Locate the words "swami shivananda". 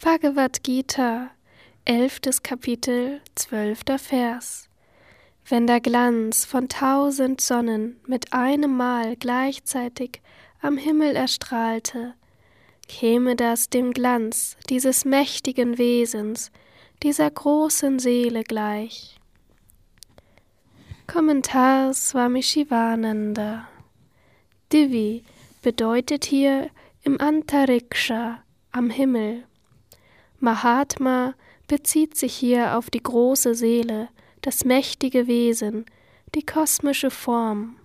21.92-23.68